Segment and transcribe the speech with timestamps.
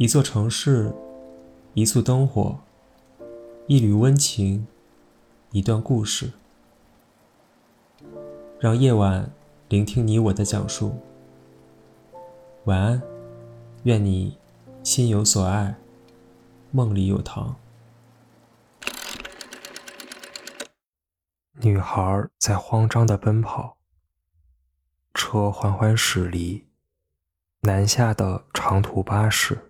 [0.00, 0.94] 一座城市，
[1.74, 2.58] 一簇灯火，
[3.66, 4.66] 一缕温情，
[5.50, 6.32] 一段故事。
[8.58, 9.30] 让夜晚
[9.68, 10.98] 聆听你我的讲述。
[12.64, 13.02] 晚安，
[13.82, 14.38] 愿你
[14.82, 15.76] 心有所爱，
[16.70, 17.54] 梦里有糖。
[21.60, 23.76] 女孩在慌张地奔跑，
[25.12, 26.64] 车缓缓驶离，
[27.60, 29.66] 南下的长途巴士。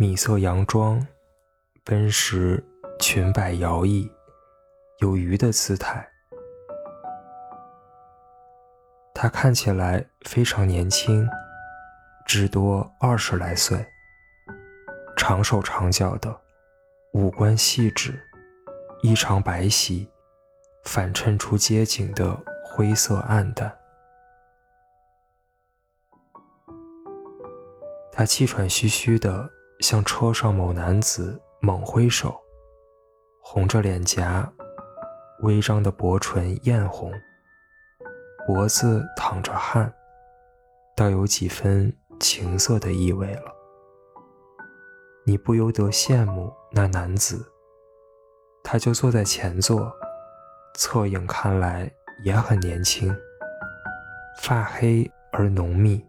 [0.00, 1.06] 米色洋装，
[1.84, 2.64] 奔驰
[2.98, 4.10] 裙摆摇曳，
[5.00, 6.08] 有鱼的姿态。
[9.12, 11.28] 他看起来非常年轻，
[12.24, 13.86] 至多二十来岁，
[15.18, 16.34] 长手长脚的，
[17.12, 18.18] 五官细致，
[19.02, 20.08] 衣长白皙，
[20.82, 22.34] 反衬出街景的
[22.64, 23.70] 灰色暗淡。
[28.10, 29.46] 他气喘吁吁的。
[29.80, 32.38] 向车上某男子猛挥手，
[33.40, 34.50] 红着脸颊，
[35.40, 37.10] 微张的薄唇艳红，
[38.46, 39.92] 脖子淌着汗，
[40.94, 43.52] 倒有几分情色的意味了。
[45.24, 47.50] 你不由得羡慕那男子，
[48.62, 49.90] 他就坐在前座，
[50.74, 51.90] 侧影看来
[52.22, 53.14] 也很年轻，
[54.42, 56.04] 发黑而浓密，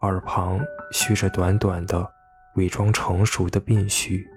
[0.00, 2.17] 耳旁蓄着短短的。
[2.56, 4.28] 伪装成熟的病须，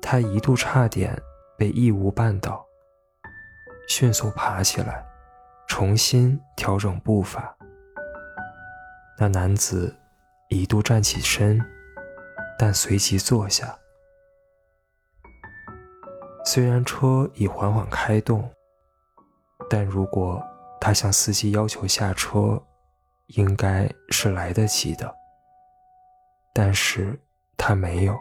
[0.00, 1.20] 他一度差点
[1.58, 2.64] 被异物绊倒，
[3.88, 5.04] 迅速爬起来，
[5.68, 7.56] 重新调整步伐。
[9.18, 9.94] 那男子
[10.48, 11.60] 一度站起身，
[12.58, 13.78] 但随即坐下。
[16.46, 18.50] 虽然车已缓缓开动，
[19.70, 20.42] 但如果
[20.80, 22.62] 他向司机要求下车，
[23.28, 25.14] 应该是来得及的，
[26.52, 27.18] 但是
[27.56, 28.14] 他没有。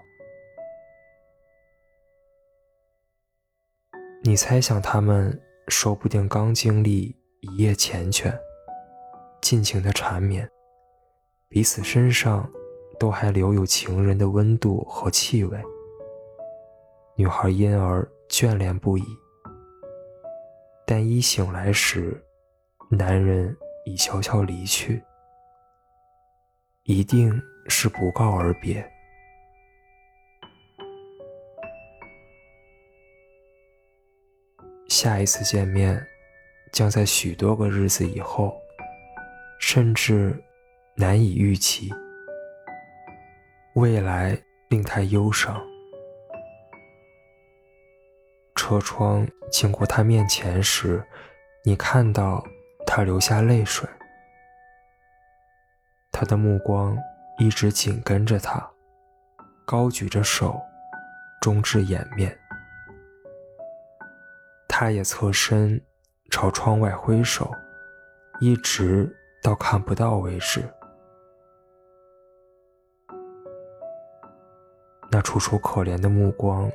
[4.24, 5.38] 你猜想他们
[5.68, 8.34] 说不定刚经历一夜缱绻，
[9.41, 10.50] 尽情的缠绵，
[11.50, 12.50] 彼此身上
[12.97, 15.62] 都还留有情人的温度和气味。
[17.16, 19.03] 女孩因而眷恋不已，
[20.88, 22.24] 但一醒来时，
[22.90, 23.56] 男人。
[23.85, 25.03] 已悄悄离去，
[26.83, 28.89] 一定是不告而别。
[34.88, 36.05] 下一次见面，
[36.72, 38.55] 将在许多个日子以后，
[39.59, 40.41] 甚至
[40.95, 41.91] 难以预期。
[43.75, 44.38] 未来
[44.69, 45.61] 令他忧伤。
[48.55, 51.03] 车窗经过他面前时，
[51.66, 52.45] 你看到。
[52.85, 53.89] 他流下泪水，
[56.11, 56.95] 他的目光
[57.39, 58.69] 一直紧跟着他，
[59.66, 60.61] 高举着手，
[61.41, 62.38] 中至掩面。
[64.67, 65.81] 他也侧身
[66.29, 67.51] 朝窗外挥手，
[68.39, 69.11] 一直
[69.41, 70.63] 到看不到为止。
[75.09, 76.72] 那楚楚可怜的目光，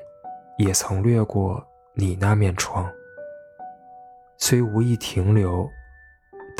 [0.58, 1.64] 也曾掠过
[1.94, 2.92] 你那面窗，
[4.36, 5.70] 虽无意停留。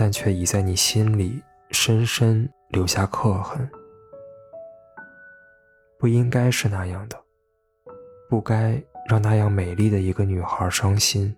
[0.01, 1.43] 但却已在你心里
[1.73, 3.69] 深深留下刻痕。
[5.99, 7.21] 不应该是那样的，
[8.31, 11.37] 不该让那样美丽的一个女孩伤心。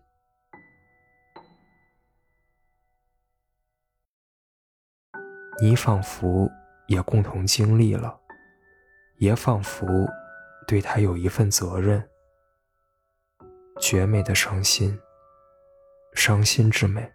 [5.62, 6.46] 你仿佛
[6.86, 8.20] 也共同经历了，
[9.16, 9.86] 也仿佛
[10.66, 12.06] 对她有一份责任。
[13.80, 15.00] 绝美的伤心，
[16.12, 17.10] 伤心之美。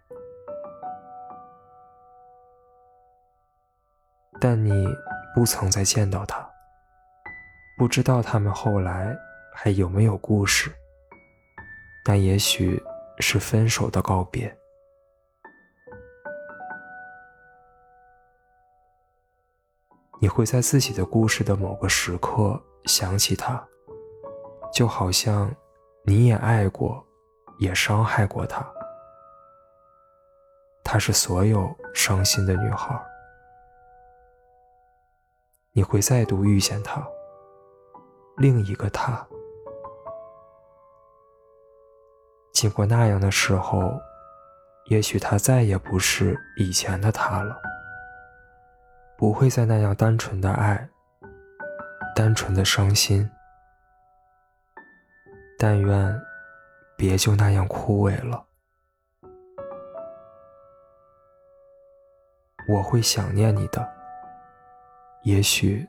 [4.40, 4.86] 但你
[5.34, 6.48] 不曾再见到他，
[7.78, 9.16] 不知道他们后来
[9.54, 10.70] 还有没有故事。
[12.04, 12.82] 那也许
[13.18, 14.56] 是分手的告别。
[20.20, 23.62] 你会在自己的故事的某个时刻想起他，
[24.72, 25.54] 就好像
[26.04, 27.04] 你也爱过，
[27.58, 28.66] 也伤害过他。
[30.82, 32.98] 她是所有伤心的女孩。
[35.76, 37.06] 你会再度遇见他，
[38.38, 39.28] 另一个他。
[42.54, 43.92] 经过那样的时候，
[44.86, 47.60] 也许他再也不是以前的他了，
[49.18, 50.88] 不会再那样单纯的爱，
[52.14, 53.30] 单纯的伤心。
[55.58, 56.22] 但愿
[56.96, 58.46] 别就那样枯萎了。
[62.66, 63.95] 我会想念你的。
[65.26, 65.84] 也许，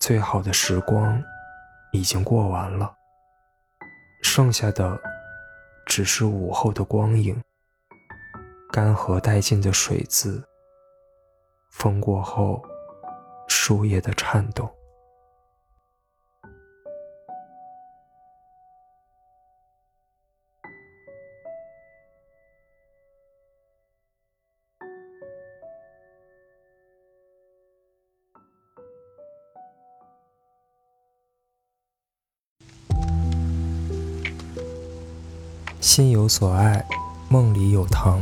[0.00, 1.22] 最好的时光
[1.92, 2.92] 已经过完了，
[4.20, 5.00] 剩下的
[5.86, 7.40] 只是午后的光影，
[8.72, 10.42] 干涸殆尽的水渍，
[11.70, 12.60] 风过后
[13.46, 14.68] 树叶的颤动。
[35.88, 36.84] 心有所爱，
[37.30, 38.20] 梦里有糖。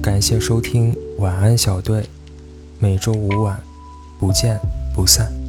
[0.00, 2.08] 感谢收听，晚安小队。
[2.78, 3.60] 每周五晚，
[4.20, 4.60] 不见
[4.94, 5.43] 不散。